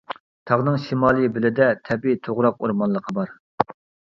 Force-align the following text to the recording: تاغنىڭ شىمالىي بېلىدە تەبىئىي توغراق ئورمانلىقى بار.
تاغنىڭ 0.51 0.77
شىمالىي 0.85 1.29
بېلىدە 1.35 1.67
تەبىئىي 1.91 2.19
توغراق 2.29 2.59
ئورمانلىقى 2.65 3.15
بار. 3.21 3.37